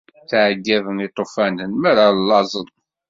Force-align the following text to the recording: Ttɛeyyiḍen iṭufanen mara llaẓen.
Ttɛeyyiḍen 0.23 0.97
iṭufanen 1.07 1.71
mara 1.81 2.05
llaẓen. 2.17 2.67